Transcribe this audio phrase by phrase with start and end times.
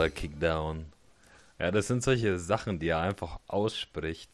[0.00, 0.86] Yalla Kickdown.
[1.58, 4.30] Ja, das sind solche Sachen, die er einfach ausspricht,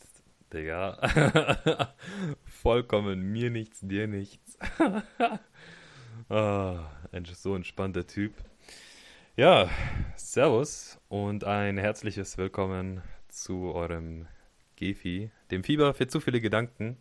[0.53, 1.93] Digga.
[2.45, 4.57] Vollkommen mir nichts, dir nichts.
[6.29, 8.33] ah, ein so entspannter Typ.
[9.35, 9.69] Ja,
[10.15, 14.29] Servus und ein herzliches Willkommen zu eurem
[14.77, 16.97] Gefi, dem Fieber für zu viele Gedanken.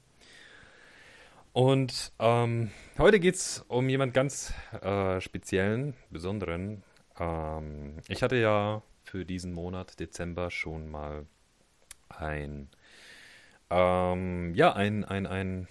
[1.54, 6.82] Und ähm, heute geht es um jemand ganz äh, speziellen, besonderen.
[7.20, 11.26] Ähm, ich hatte ja für diesen Monat Dezember schon mal
[12.10, 12.70] ein,
[13.70, 15.68] ähm, ja, ein, ein, ein,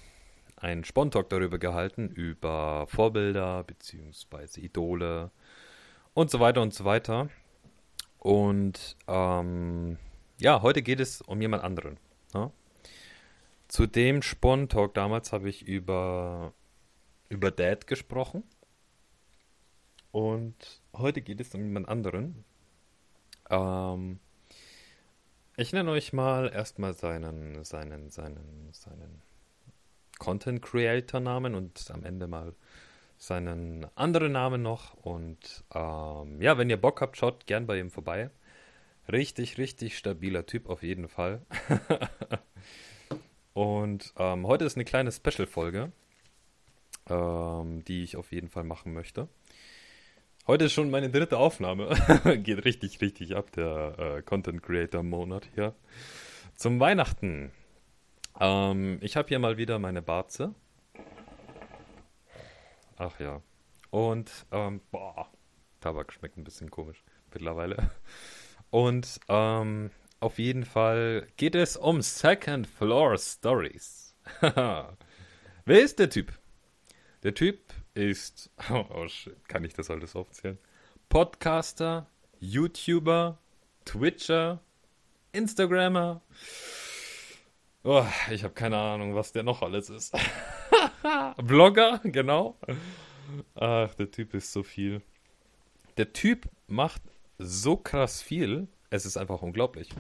[0.56, 4.60] ein Spontalk darüber gehalten, über Vorbilder bzw.
[4.60, 5.30] Idole
[6.14, 7.28] und so weiter und so weiter.
[8.18, 9.98] Und ähm,
[10.38, 11.98] ja, heute geht es um jemand anderen.
[12.32, 12.50] Ne?
[13.68, 16.52] Zu dem Spon-Talk damals habe ich über,
[17.28, 18.44] über Dad gesprochen.
[20.14, 22.44] Und heute geht es um jemand anderen.
[23.50, 24.20] Ähm,
[25.56, 29.22] ich nenne euch mal erstmal seinen, seinen, seinen, seinen
[30.20, 32.54] Content Creator Namen und am Ende mal
[33.18, 34.94] seinen anderen Namen noch.
[34.94, 38.30] Und ähm, ja, wenn ihr Bock habt, schaut gern bei ihm vorbei.
[39.10, 41.44] Richtig, richtig stabiler Typ auf jeden Fall.
[43.52, 45.90] Und ähm, heute ist eine kleine Special-Folge,
[47.08, 49.28] ähm, die ich auf jeden Fall machen möchte.
[50.46, 51.88] Heute ist schon meine dritte Aufnahme.
[52.42, 55.74] Geht richtig, richtig ab, der äh, Content Creator Monat hier.
[56.54, 57.50] Zum Weihnachten.
[58.38, 60.54] Ähm, ich habe hier mal wieder meine Barze.
[62.98, 63.40] Ach ja.
[63.88, 65.30] Und, ähm, boah,
[65.80, 67.90] Tabak schmeckt ein bisschen komisch mittlerweile.
[68.68, 74.14] Und, ähm, auf jeden Fall geht es um Second Floor Stories.
[74.40, 74.96] Wer
[75.66, 76.38] ist der Typ?
[77.22, 77.60] Der Typ
[77.94, 80.58] ist, oh, shit, kann ich das alles aufzählen?
[81.08, 82.06] Podcaster,
[82.40, 83.38] YouTuber,
[83.84, 84.60] Twitcher,
[85.32, 86.20] Instagrammer.
[87.84, 90.14] Oh, ich habe keine Ahnung, was der noch alles ist.
[91.42, 92.56] Blogger, genau.
[93.54, 95.02] Ach, der Typ ist so viel.
[95.96, 97.02] Der Typ macht
[97.38, 99.90] so krass viel, es ist einfach unglaublich.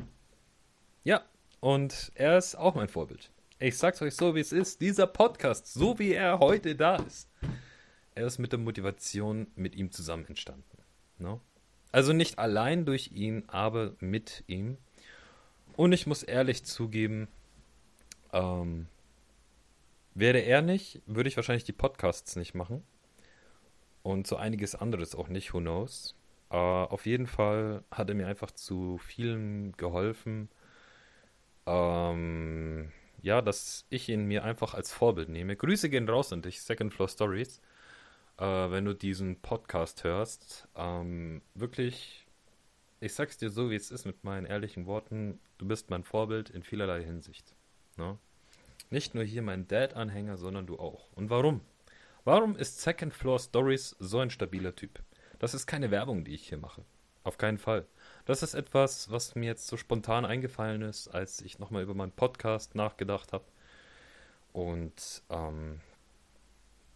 [1.04, 1.22] Ja,
[1.60, 3.30] und er ist auch mein Vorbild.
[3.58, 4.80] Ich sag's euch so, wie es ist.
[4.80, 7.28] Dieser Podcast, so wie er heute da ist,
[8.14, 10.78] er ist mit der Motivation mit ihm zusammen entstanden.
[11.18, 11.40] No?
[11.92, 14.76] Also nicht allein durch ihn, aber mit ihm.
[15.76, 17.28] Und ich muss ehrlich zugeben,
[18.32, 18.86] ähm,
[20.14, 22.82] wäre er nicht, würde ich wahrscheinlich die Podcasts nicht machen.
[24.02, 26.14] Und so einiges anderes auch nicht, who knows.
[26.50, 30.48] Äh, auf jeden Fall hat er mir einfach zu vielen geholfen
[31.66, 32.90] ähm,
[33.22, 35.56] ja, dass ich ihn mir einfach als Vorbild nehme.
[35.56, 37.60] Grüße gehen raus an dich, Second Floor Stories.
[38.38, 42.26] Äh, wenn du diesen Podcast hörst, ähm, wirklich,
[43.00, 46.50] ich sag's dir so, wie es ist mit meinen ehrlichen Worten, du bist mein Vorbild
[46.50, 47.54] in vielerlei Hinsicht.
[47.96, 48.18] Ne?
[48.90, 51.12] Nicht nur hier mein Dad-Anhänger, sondern du auch.
[51.12, 51.60] Und warum?
[52.24, 55.00] Warum ist Second Floor Stories so ein stabiler Typ?
[55.38, 56.84] Das ist keine Werbung, die ich hier mache.
[57.22, 57.86] Auf keinen Fall.
[58.26, 62.12] Das ist etwas, was mir jetzt so spontan eingefallen ist, als ich nochmal über meinen
[62.12, 63.44] Podcast nachgedacht habe.
[64.52, 65.80] Und ähm,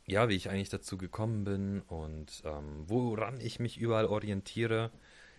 [0.09, 4.91] ja, wie ich eigentlich dazu gekommen bin und ähm, woran ich mich überall orientiere,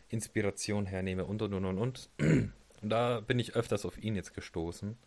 [0.09, 2.09] Inspiration hernehme und und und und und.
[2.81, 4.97] Da bin ich öfters auf ihn jetzt gestoßen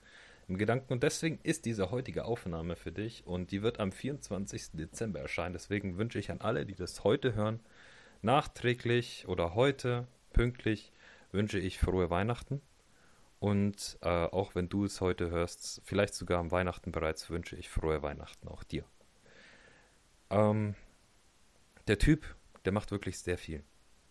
[0.47, 0.93] im Gedanken.
[0.93, 4.73] Und deswegen ist diese heutige Aufnahme für dich und die wird am 24.
[4.75, 5.55] Dezember erscheinen.
[5.55, 7.61] Deswegen wünsche ich an alle, die das heute hören,
[8.21, 10.93] nachträglich oder heute pünktlich
[11.31, 12.61] wünsche ich frohe Weihnachten.
[13.41, 17.71] Und äh, auch wenn du es heute hörst, vielleicht sogar am Weihnachten bereits, wünsche ich
[17.71, 18.85] frohe Weihnachten auch dir.
[20.33, 20.75] Ähm,
[21.87, 22.35] der Typ,
[22.65, 23.63] der macht wirklich sehr viel.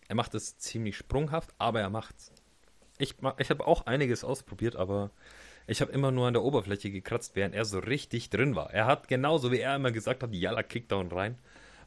[0.08, 2.32] Er macht es ziemlich sprunghaft, aber er macht's.
[2.98, 5.10] Ich, ich habe auch einiges ausprobiert, aber
[5.66, 8.72] ich habe immer nur an der Oberfläche gekratzt, während er so richtig drin war.
[8.72, 11.38] Er hat genauso wie er immer gesagt hat, Jalla Kickdown rein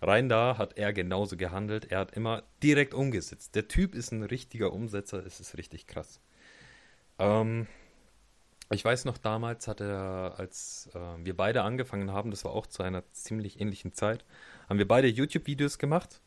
[0.02, 1.92] rein da hat er genauso gehandelt.
[1.92, 3.56] Er hat immer direkt umgesetzt.
[3.56, 5.26] Der Typ ist ein richtiger Umsetzer.
[5.26, 6.20] Es ist richtig krass.
[7.20, 7.68] Ähm,
[8.72, 12.68] ich weiß noch, damals hat er, als äh, wir beide angefangen haben, das war auch
[12.68, 14.26] zu einer ziemlich ähnlichen Zeit,
[14.68, 16.22] haben wir beide YouTube-Videos gemacht.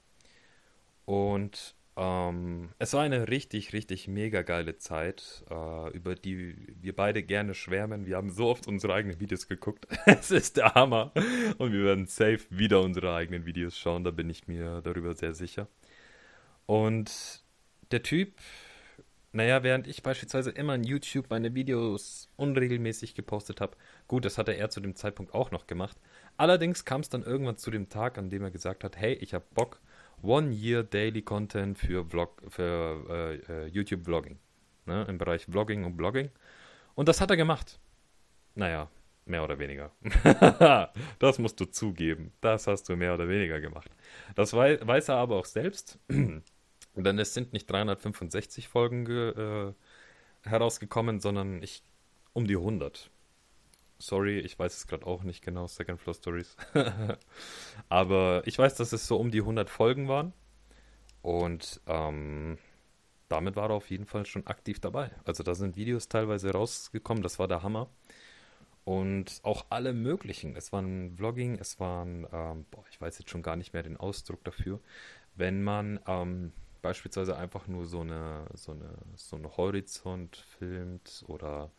[1.04, 7.24] Und ähm, es war eine richtig, richtig mega geile Zeit, äh, über die wir beide
[7.24, 8.06] gerne schwärmen.
[8.06, 9.88] Wir haben so oft unsere eigenen Videos geguckt.
[10.06, 11.12] es ist der Hammer.
[11.58, 15.34] Und wir werden safe wieder unsere eigenen Videos schauen, da bin ich mir darüber sehr
[15.34, 15.66] sicher.
[16.66, 17.42] Und
[17.90, 18.34] der Typ,
[19.32, 23.76] naja, während ich beispielsweise immer in YouTube meine Videos unregelmäßig gepostet habe,
[24.06, 25.98] gut, das hatte er zu dem Zeitpunkt auch noch gemacht.
[26.36, 29.34] Allerdings kam es dann irgendwann zu dem Tag, an dem er gesagt hat, hey, ich
[29.34, 29.80] habe Bock
[30.22, 33.04] One Year Daily Content für, Vlog, für
[33.48, 34.38] äh, äh, YouTube Vlogging.
[34.86, 36.30] Ne, Im Bereich Vlogging und Blogging.
[36.94, 37.78] Und das hat er gemacht.
[38.54, 38.88] Naja,
[39.26, 39.92] mehr oder weniger.
[41.18, 42.32] das musst du zugeben.
[42.40, 43.90] Das hast du mehr oder weniger gemacht.
[44.34, 45.98] Das wei weiß er aber auch selbst.
[46.94, 49.72] Denn es sind nicht 365 Folgen äh,
[50.48, 51.82] herausgekommen, sondern ich
[52.32, 53.10] um die 100.
[53.98, 56.56] Sorry, ich weiß es gerade auch nicht genau, Second Floor Stories.
[57.88, 60.32] Aber ich weiß, dass es so um die 100 Folgen waren.
[61.22, 62.58] Und ähm,
[63.28, 65.10] damit war er auf jeden Fall schon aktiv dabei.
[65.24, 67.88] Also da sind Videos teilweise rausgekommen, das war der Hammer.
[68.84, 70.56] Und auch alle möglichen.
[70.56, 73.98] Es waren Vlogging, es waren, ähm, boah, ich weiß jetzt schon gar nicht mehr den
[73.98, 74.80] Ausdruck dafür.
[75.34, 76.52] Wenn man ähm,
[76.82, 81.70] beispielsweise einfach nur so eine, so eine, so eine Horizont filmt oder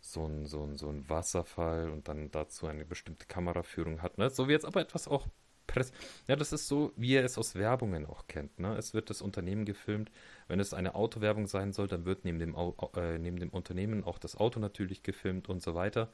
[0.00, 4.18] so ein, so ein, so ein Wasserfall und dann dazu eine bestimmte Kameraführung hat.
[4.18, 4.30] Ne?
[4.30, 5.26] So wie jetzt aber etwas auch
[5.72, 5.92] Press.
[6.28, 8.58] Ja, das ist so, wie ihr es aus Werbungen auch kennt.
[8.58, 8.76] Ne?
[8.76, 10.10] Es wird das Unternehmen gefilmt.
[10.48, 14.18] Wenn es eine Autowerbung sein soll, dann wird neben dem, äh, neben dem Unternehmen auch
[14.18, 16.10] das Auto natürlich gefilmt und so weiter.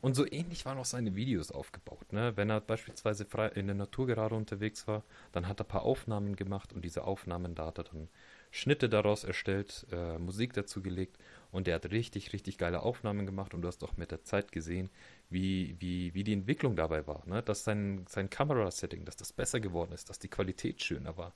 [0.00, 2.12] Und so ähnlich waren auch seine Videos aufgebaut.
[2.12, 2.36] Ne?
[2.36, 5.82] Wenn er beispielsweise frei in der Natur gerade unterwegs war, dann hat er ein paar
[5.82, 8.08] Aufnahmen gemacht und diese Aufnahmen, da hat er dann
[8.50, 11.18] Schnitte daraus erstellt, äh, Musik dazu gelegt
[11.52, 14.50] und der hat richtig, richtig geile Aufnahmen gemacht und du hast auch mit der Zeit
[14.52, 14.90] gesehen,
[15.28, 17.22] wie, wie, wie die Entwicklung dabei war.
[17.26, 17.42] Ne?
[17.42, 21.34] Dass sein, sein Kamerasetting, dass das besser geworden ist, dass die Qualität schöner war.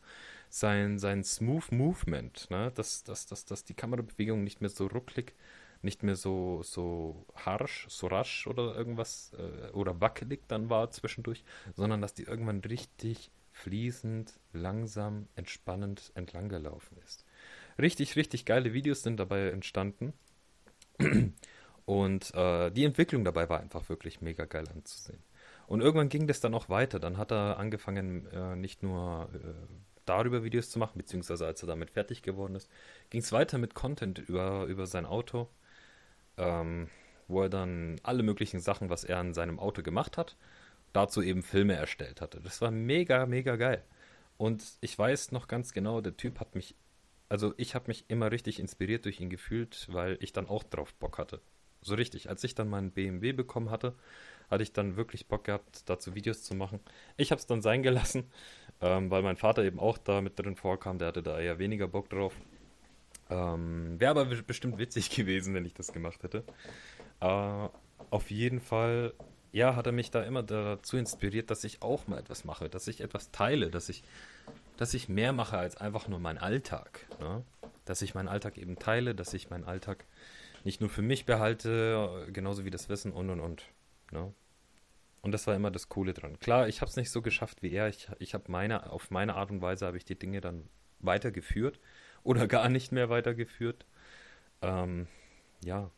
[0.48, 2.72] Sein, sein Smooth Movement, ne?
[2.74, 5.34] dass, dass, dass, dass die Kamerabewegung nicht mehr so rucklig,
[5.82, 11.44] nicht mehr so, so harsch, so rasch oder irgendwas äh, oder wackelig dann war zwischendurch,
[11.74, 17.25] sondern dass die irgendwann richtig fließend, langsam, entspannend entlang gelaufen ist.
[17.78, 20.12] Richtig, richtig geile Videos sind dabei entstanden.
[21.84, 25.22] Und äh, die Entwicklung dabei war einfach wirklich mega geil anzusehen.
[25.66, 26.98] Und irgendwann ging das dann auch weiter.
[26.98, 29.38] Dann hat er angefangen, äh, nicht nur äh,
[30.04, 32.70] darüber Videos zu machen, beziehungsweise als er damit fertig geworden ist,
[33.10, 35.48] ging es weiter mit Content über, über sein Auto,
[36.38, 36.88] ähm,
[37.28, 40.36] wo er dann alle möglichen Sachen, was er an seinem Auto gemacht hat,
[40.92, 42.40] dazu eben Filme erstellt hatte.
[42.40, 43.82] Das war mega, mega geil.
[44.38, 46.76] Und ich weiß noch ganz genau, der Typ hat mich,
[47.28, 50.94] also ich habe mich immer richtig inspiriert durch ihn gefühlt, weil ich dann auch drauf
[50.94, 51.40] Bock hatte.
[51.82, 52.28] So richtig.
[52.28, 53.94] Als ich dann meinen BMW bekommen hatte,
[54.50, 56.80] hatte ich dann wirklich Bock gehabt, dazu Videos zu machen.
[57.16, 58.24] Ich habe es dann sein gelassen,
[58.80, 60.98] ähm, weil mein Vater eben auch da mit drin vorkam.
[60.98, 62.34] Der hatte da eher weniger Bock drauf.
[63.28, 66.44] Ähm, Wäre aber bestimmt witzig gewesen, wenn ich das gemacht hätte.
[67.20, 67.68] Äh,
[68.10, 69.14] auf jeden Fall,
[69.52, 72.86] ja, hat er mich da immer dazu inspiriert, dass ich auch mal etwas mache, dass
[72.88, 74.02] ich etwas teile, dass ich,
[74.76, 77.06] dass ich mehr mache als einfach nur meinen Alltag.
[77.20, 77.44] Ne?
[77.84, 80.04] Dass ich meinen Alltag eben teile, dass ich meinen Alltag
[80.64, 83.64] nicht nur für mich behalte, genauso wie das Wissen und und und.
[84.10, 84.32] Ne?
[85.22, 86.38] Und das war immer das Coole dran.
[86.38, 87.88] Klar, ich habe es nicht so geschafft wie er.
[87.88, 90.68] Ich, ich habe meine, auf meine Art und Weise habe ich die Dinge dann
[91.00, 91.80] weitergeführt
[92.22, 93.86] oder gar nicht mehr weitergeführt.
[94.62, 95.08] Ähm,
[95.64, 95.90] ja.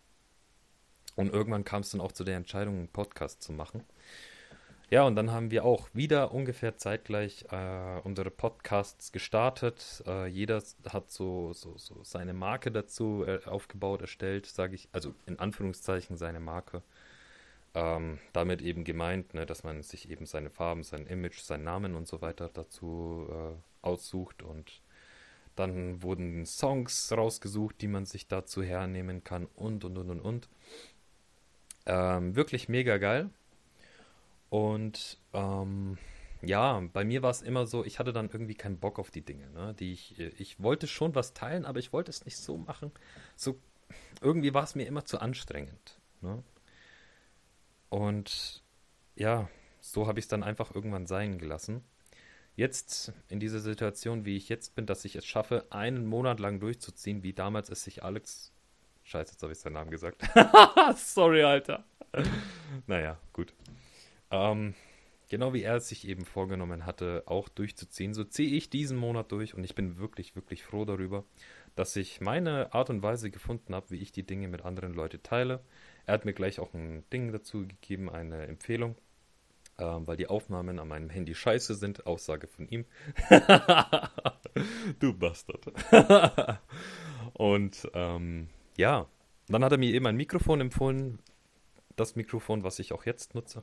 [1.16, 3.84] Und irgendwann kam es dann auch zu der Entscheidung, einen Podcast zu machen.
[4.90, 10.02] Ja, und dann haben wir auch wieder ungefähr zeitgleich äh, unsere Podcasts gestartet.
[10.06, 15.14] Äh, jeder hat so, so, so seine Marke dazu äh, aufgebaut, erstellt, sage ich, also
[15.26, 16.82] in Anführungszeichen seine Marke.
[17.74, 21.94] Ähm, damit eben gemeint, ne, dass man sich eben seine Farben, sein Image, seinen Namen
[21.94, 24.42] und so weiter dazu äh, aussucht.
[24.42, 24.80] Und
[25.54, 30.48] dann wurden Songs rausgesucht, die man sich dazu hernehmen kann und, und, und, und, und.
[31.84, 33.28] Ähm, wirklich mega geil.
[34.50, 35.98] Und ähm,
[36.42, 39.24] ja, bei mir war es immer so, ich hatte dann irgendwie keinen Bock auf die
[39.24, 39.74] Dinge, ne?
[39.78, 42.92] Die ich, ich wollte schon was teilen, aber ich wollte es nicht so machen.
[43.36, 43.58] So,
[44.20, 45.98] irgendwie war es mir immer zu anstrengend.
[46.20, 46.42] Ne?
[47.88, 48.62] Und
[49.16, 49.48] ja,
[49.80, 51.82] so habe ich es dann einfach irgendwann sein gelassen.
[52.54, 56.58] Jetzt in dieser Situation, wie ich jetzt bin, dass ich es schaffe, einen Monat lang
[56.60, 58.52] durchzuziehen, wie damals es sich Alex.
[59.04, 60.22] Scheiße, jetzt habe ich seinen Namen gesagt.
[60.96, 61.84] Sorry, Alter.
[62.86, 63.54] naja, gut.
[64.30, 64.74] Ähm,
[65.28, 69.32] genau wie er es sich eben vorgenommen hatte, auch durchzuziehen, so ziehe ich diesen Monat
[69.32, 71.24] durch und ich bin wirklich, wirklich froh darüber,
[71.76, 75.22] dass ich meine Art und Weise gefunden habe, wie ich die Dinge mit anderen Leuten
[75.22, 75.60] teile.
[76.06, 78.96] Er hat mir gleich auch ein Ding dazu gegeben, eine Empfehlung,
[79.78, 82.06] ähm, weil die Aufnahmen an meinem Handy scheiße sind.
[82.06, 82.84] Aussage von ihm.
[84.98, 85.66] du Bastard.
[87.34, 89.06] und ähm, ja,
[89.48, 91.18] dann hat er mir eben ein Mikrofon empfohlen.
[91.96, 93.62] Das Mikrofon, was ich auch jetzt nutze.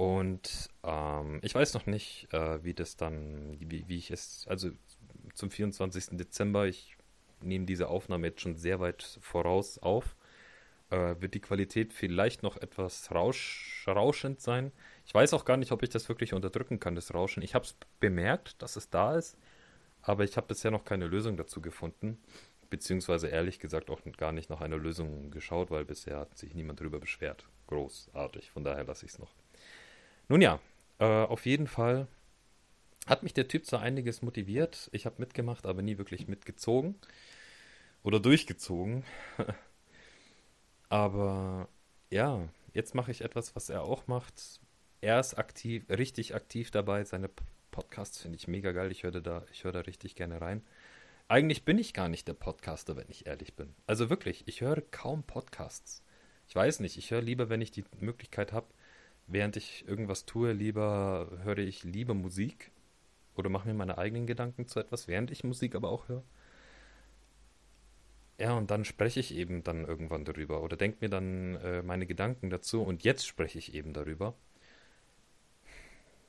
[0.00, 4.70] Und ähm, ich weiß noch nicht, äh, wie das dann, wie, wie ich es, also
[5.34, 6.16] zum 24.
[6.16, 6.96] Dezember, ich
[7.42, 10.16] nehme diese Aufnahme jetzt schon sehr weit voraus auf.
[10.90, 14.72] äh, wird die Qualität vielleicht noch etwas rausch, rauschend sein.
[15.06, 17.42] Ich weiß auch gar nicht, ob ich das wirklich unterdrücken kann, das Rauschen.
[17.42, 19.38] Ich habe es bemerkt, dass es da ist,
[20.02, 22.18] aber ich habe bisher noch keine Lösung dazu gefunden.
[22.70, 26.80] Beziehungsweise ehrlich gesagt auch gar nicht nach einer Lösung geschaut, weil bisher hat sich niemand
[26.80, 27.48] darüber beschwert.
[27.68, 29.39] Großartig, von daher lasse ich es noch.
[30.30, 30.60] Nun ja,
[31.00, 32.06] äh, auf jeden Fall
[33.04, 34.88] hat mich der Typ zu einiges motiviert.
[34.92, 36.94] Ich habe mitgemacht, aber nie wirklich mitgezogen.
[38.04, 39.02] Oder durchgezogen.
[40.88, 41.68] aber
[42.10, 44.60] ja, jetzt mache ich etwas, was er auch macht.
[45.00, 47.02] Er ist aktiv, richtig aktiv dabei.
[47.02, 47.28] Seine
[47.72, 48.92] Podcasts finde ich mega geil.
[48.92, 50.62] Ich höre da, ich höre da richtig gerne rein.
[51.26, 53.74] Eigentlich bin ich gar nicht der Podcaster, wenn ich ehrlich bin.
[53.88, 56.04] Also wirklich, ich höre kaum Podcasts.
[56.46, 58.68] Ich weiß nicht, ich höre lieber, wenn ich die Möglichkeit habe,
[59.32, 62.70] während ich irgendwas tue, lieber höre ich lieber Musik
[63.36, 66.24] oder mache mir meine eigenen Gedanken zu etwas, während ich Musik aber auch höre.
[68.38, 72.06] Ja, und dann spreche ich eben dann irgendwann darüber oder denke mir dann äh, meine
[72.06, 74.34] Gedanken dazu und jetzt spreche ich eben darüber.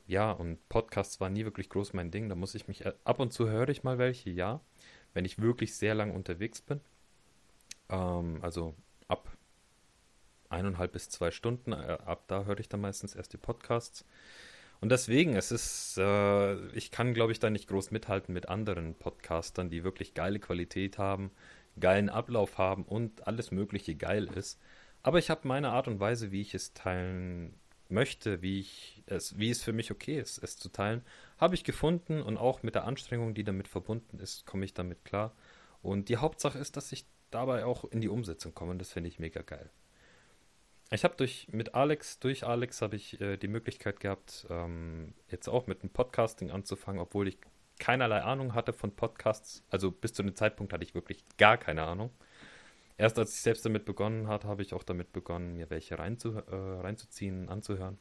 [0.06, 3.18] Ja, und Podcasts war nie wirklich groß mein Ding, da muss ich mich, äh, ab
[3.20, 4.60] und zu höre ich mal welche, ja,
[5.14, 6.80] wenn ich wirklich sehr lang unterwegs bin.
[7.90, 8.74] Ähm, also
[10.52, 11.72] eineinhalb bis zwei Stunden.
[11.72, 14.04] Äh, ab da höre ich dann meistens erst die Podcasts.
[14.80, 18.94] Und deswegen, es ist, äh, ich kann, glaube ich, da nicht groß mithalten mit anderen
[18.94, 21.30] Podcastern, die wirklich geile Qualität haben,
[21.78, 24.60] geilen Ablauf haben und alles Mögliche geil ist.
[25.02, 27.54] Aber ich habe meine Art und Weise, wie ich es teilen
[27.88, 31.02] möchte, wie ich es, wie es für mich okay ist, es zu teilen,
[31.38, 35.04] habe ich gefunden und auch mit der Anstrengung, die damit verbunden ist, komme ich damit
[35.04, 35.34] klar.
[35.82, 39.08] Und die Hauptsache ist, dass ich dabei auch in die Umsetzung komme und das finde
[39.08, 39.70] ich mega geil.
[40.92, 45.48] Ich habe durch mit Alex, durch Alex habe ich äh, die Möglichkeit gehabt, ähm, jetzt
[45.48, 47.38] auch mit dem Podcasting anzufangen, obwohl ich
[47.78, 49.64] keinerlei Ahnung hatte von Podcasts.
[49.70, 52.10] Also bis zu dem Zeitpunkt hatte ich wirklich gar keine Ahnung.
[52.98, 56.34] Erst als ich selbst damit begonnen hat, habe ich auch damit begonnen, mir welche reinzu,
[56.34, 57.96] äh, reinzuziehen, anzuhören.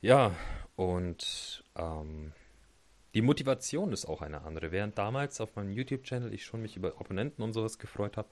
[0.00, 0.34] Ja,
[0.74, 2.32] und ähm,
[3.14, 4.72] die Motivation ist auch eine andere.
[4.72, 8.28] Während damals auf meinem YouTube-Channel ich schon mich über Abonnenten und sowas gefreut habe,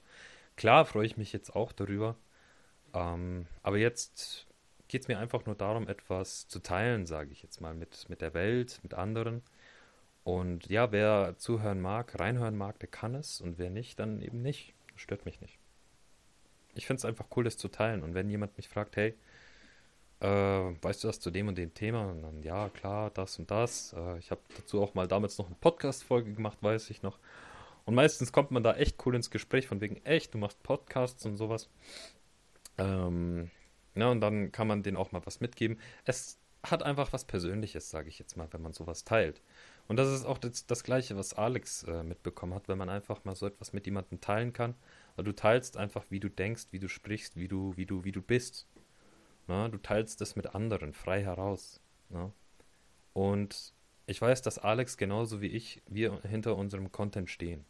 [0.57, 2.17] klar freue ich mich jetzt auch darüber,
[2.95, 4.47] ähm, aber jetzt
[4.89, 8.21] geht es mir einfach nur darum, etwas zu teilen, sage ich jetzt mal, mit, mit
[8.21, 9.43] der Welt, mit anderen.
[10.25, 13.41] Und ja, wer zuhören mag, reinhören mag, der kann es.
[13.41, 14.75] Und wer nicht, dann eben nicht.
[14.93, 15.59] Das stört mich nicht.
[16.75, 18.03] Ich finde es einfach cool, das zu teilen.
[18.03, 19.15] Und wenn jemand mich fragt, hey,
[20.21, 22.11] äh, weißt du das zu dem und dem Thema?
[22.11, 23.95] Und dann, ja, klar, das und das.
[23.95, 27.19] Äh, ich habe dazu auch mal damals noch eine Podcast-Folge gemacht, weiß ich noch.
[27.85, 31.25] Und meistens kommt man da echt cool ins Gespräch, von wegen, echt, du machst Podcasts
[31.25, 31.71] und sowas.
[32.79, 33.51] Ähm,
[33.95, 35.79] ja, und dann kann man denen auch mal was mitgeben.
[36.05, 39.43] Es hat einfach was Persönliches, sage ich jetzt mal, wenn man sowas teilt.
[39.87, 43.25] Und das ist auch das, das Gleiche, was Alex äh, mitbekommen hat, wenn man einfach
[43.25, 44.75] mal so etwas mit jemandem teilen kann.
[45.17, 48.13] Weil du teilst einfach, wie du denkst, wie du sprichst, wie du, wie du, wie
[48.13, 48.67] du bist.
[49.47, 51.81] Na, du teilst das mit anderen, frei heraus.
[52.11, 52.33] Na?
[53.15, 53.73] Und
[54.07, 57.65] ich weiß, dass Alex genauso wie ich, wir hinter unserem Content stehen.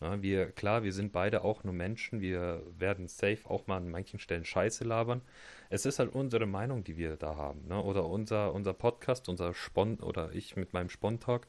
[0.00, 2.20] Ja, wir, klar, wir sind beide auch nur Menschen.
[2.20, 5.22] Wir werden safe auch mal an manchen Stellen Scheiße labern.
[5.70, 7.66] Es ist halt unsere Meinung, die wir da haben.
[7.68, 7.82] Ne?
[7.82, 11.46] Oder unser, unser Podcast, unser Spon oder ich mit meinem Spontalk.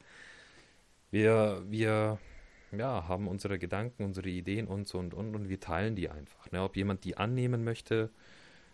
[1.11, 2.19] Wir, wir
[2.71, 6.51] ja, haben unsere Gedanken, unsere Ideen und so und und und wir teilen die einfach.
[6.51, 6.63] Ne?
[6.63, 8.09] Ob jemand die annehmen möchte,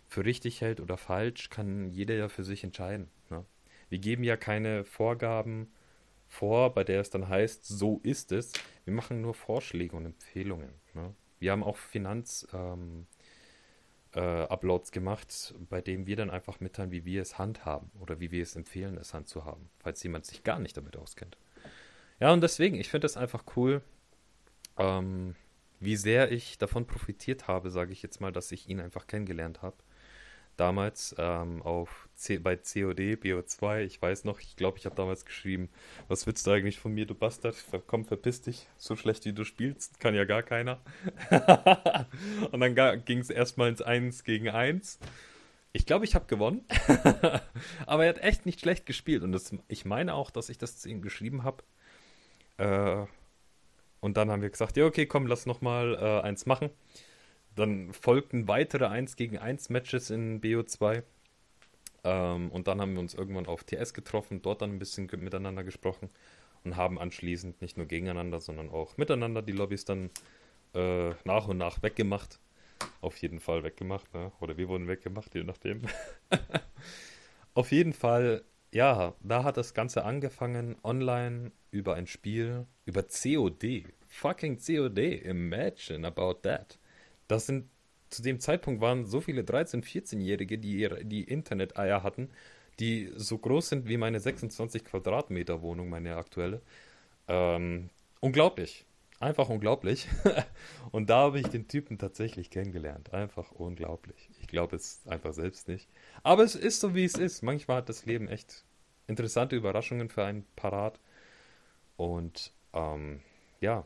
[0.08, 3.10] für richtig hält oder falsch, kann jeder ja für sich entscheiden.
[3.30, 3.46] Ne?
[3.90, 5.72] Wir geben ja keine Vorgaben
[6.34, 8.52] vor, bei der es dann heißt, so ist es.
[8.86, 10.74] Wir machen nur Vorschläge und Empfehlungen.
[10.94, 11.14] Ne?
[11.40, 13.06] Wir haben auch Finanzuploads ähm,
[14.14, 18.42] äh, gemacht, bei denen wir dann einfach mitteilen, wie wir es handhaben oder wie wir
[18.42, 21.38] es empfehlen, es handzuhaben, falls jemand sich gar nicht damit auskennt.
[22.20, 23.84] Ja, und deswegen, ich finde es einfach cool,
[24.78, 25.36] ähm,
[25.80, 29.62] wie sehr ich davon profitiert habe, sage ich jetzt mal, dass ich ihn einfach kennengelernt
[29.62, 29.78] habe
[30.58, 33.82] damals ähm, auf C bei COD, BO2.
[33.82, 35.70] Ich weiß noch, ich glaube, ich habe damals geschrieben,
[36.08, 37.56] was willst du eigentlich von mir, du Bastard?
[37.88, 38.68] Komm, verpiss dich.
[38.78, 40.80] So schlecht wie du spielst, kann ja gar keiner.
[42.52, 45.00] und dann ging es erstmal ins 1 gegen 1.
[45.74, 46.64] Ich glaube, ich habe gewonnen.
[47.88, 49.24] Aber er hat echt nicht schlecht gespielt.
[49.24, 51.64] Und das, ich meine auch, dass ich das zu ihm geschrieben habe.
[52.58, 53.06] Äh,
[54.00, 56.70] und dann haben wir gesagt, ja, okay, komm, lass nochmal äh, eins machen.
[57.56, 61.04] Dann folgten weitere 1 gegen 1 Matches in BO2.
[62.04, 65.64] Ähm, und dann haben wir uns irgendwann auf TS getroffen, dort dann ein bisschen miteinander
[65.64, 66.10] gesprochen
[66.64, 70.10] und haben anschließend nicht nur gegeneinander, sondern auch miteinander die Lobbys dann
[70.74, 72.40] äh, nach und nach weggemacht.
[73.02, 74.32] Auf jeden Fall weggemacht, ne?
[74.40, 75.84] oder wir wurden weggemacht, je nachdem.
[77.54, 83.86] auf jeden Fall, ja, da hat das Ganze angefangen, online über ein Spiel, über COD.
[84.08, 86.78] Fucking COD, imagine about that.
[87.28, 87.70] Das sind
[88.14, 92.30] zu dem Zeitpunkt waren so viele 13-, 14-Jährige, die ihre, die Internet-Eier hatten,
[92.80, 96.62] die so groß sind wie meine 26 Quadratmeter Wohnung, meine aktuelle.
[97.28, 97.90] Ähm,
[98.20, 98.86] unglaublich.
[99.20, 100.08] Einfach unglaublich.
[100.92, 103.14] Und da habe ich den Typen tatsächlich kennengelernt.
[103.14, 104.30] Einfach unglaublich.
[104.42, 105.90] Ich glaube es einfach selbst nicht.
[106.24, 107.42] Aber es ist so, wie es ist.
[107.42, 108.66] Manchmal hat das Leben echt
[109.08, 111.00] interessante Überraschungen für einen parat.
[111.96, 113.22] Und ähm,
[113.62, 113.86] ja,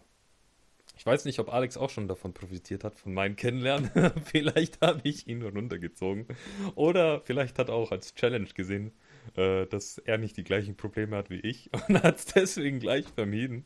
[0.97, 3.91] ich weiß nicht, ob Alex auch schon davon profitiert hat, von meinem Kennenlernen.
[4.25, 6.25] vielleicht habe ich ihn runtergezogen.
[6.73, 8.91] Oder vielleicht hat er auch als Challenge gesehen,
[9.35, 13.05] äh, dass er nicht die gleichen Probleme hat wie ich und hat es deswegen gleich
[13.07, 13.65] vermieden.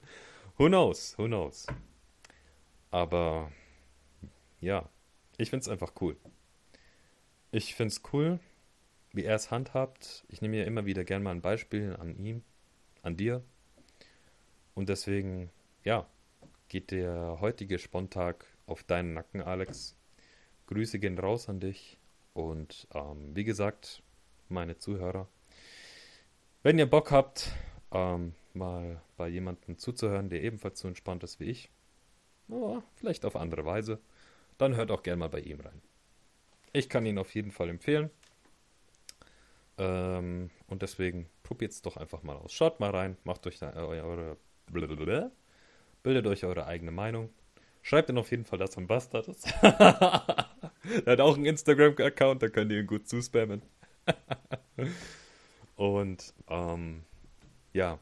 [0.57, 1.17] Who knows?
[1.17, 1.67] Who knows?
[2.89, 3.49] Aber
[4.59, 4.89] ja,
[5.37, 6.17] ich finde es einfach cool.
[7.51, 8.39] Ich finde es cool,
[9.13, 10.25] wie er es handhabt.
[10.27, 12.43] Ich nehme mir immer wieder gerne mal ein Beispiel an ihm,
[13.03, 13.41] an dir.
[14.73, 15.49] Und deswegen,
[15.85, 16.07] ja,
[16.71, 19.97] geht der heutige Spontag auf deinen Nacken, Alex.
[20.67, 21.97] Grüße gehen raus an dich.
[22.33, 24.01] Und ähm, wie gesagt,
[24.47, 25.27] meine Zuhörer,
[26.63, 27.51] wenn ihr Bock habt,
[27.91, 31.69] ähm, mal bei jemandem zuzuhören, der ebenfalls so entspannt ist wie ich,
[32.47, 33.99] oh, vielleicht auf andere Weise,
[34.57, 35.81] dann hört auch gerne mal bei ihm rein.
[36.71, 38.09] Ich kann ihn auf jeden Fall empfehlen.
[39.77, 42.53] Ähm, und deswegen probiert es doch einfach mal aus.
[42.53, 44.37] Schaut mal rein, macht euch da eure
[46.03, 47.29] Bildet euch eure eigene Meinung.
[47.83, 49.51] Schreibt ihn auf jeden Fall, dass er ein Bastard ist.
[49.61, 50.45] er
[51.05, 53.61] hat auch einen Instagram-Account, da könnt ihr ihn gut zuspammen.
[55.75, 57.03] Und ähm,
[57.73, 57.99] ja,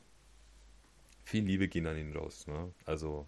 [1.24, 2.48] viel Liebe ging an ihn raus.
[2.48, 2.74] Ne?
[2.86, 3.28] Also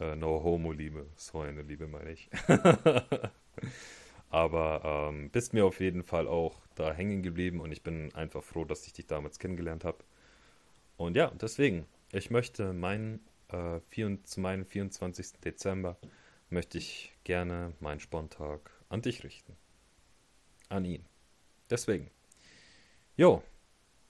[0.00, 2.28] äh, no Homo-Liebe, so eine Liebe meine ich.
[4.30, 8.42] Aber ähm, bist mir auf jeden Fall auch da hängen geblieben und ich bin einfach
[8.42, 9.98] froh, dass ich dich damals kennengelernt habe.
[10.96, 13.20] Und ja, deswegen, ich möchte meinen
[13.52, 13.80] äh,
[14.24, 15.40] zu meinem 24.
[15.44, 15.96] Dezember
[16.50, 19.56] möchte ich gerne meinen Spontag an dich richten.
[20.68, 21.04] An ihn.
[21.70, 22.10] Deswegen.
[23.16, 23.42] Jo,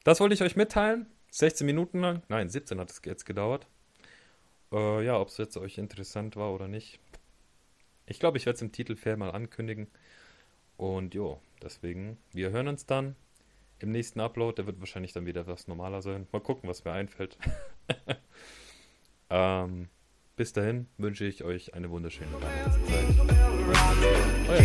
[0.04, 1.06] das wollte ich euch mitteilen.
[1.30, 2.22] 16 Minuten lang.
[2.28, 3.66] Nein, 17 hat es jetzt gedauert.
[4.72, 6.98] Äh, ja, ob es jetzt euch interessant war oder nicht.
[8.06, 9.86] Ich glaube, ich werde es im Titelfair mal ankündigen.
[10.76, 13.16] Und jo, deswegen, wir hören uns dann
[13.78, 14.56] im nächsten Upload.
[14.56, 16.26] Der wird wahrscheinlich dann wieder was normaler sein.
[16.32, 17.38] Mal gucken, was mir einfällt.
[19.34, 19.88] Ähm,
[20.36, 23.04] bis dahin wünsche ich euch eine wunderschöne Weihnachtszeit.
[24.48, 24.60] Euer